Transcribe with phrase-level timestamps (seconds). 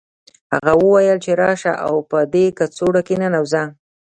[0.53, 3.63] هغه وویل چې راشه او په دې کڅوړه کې ننوځه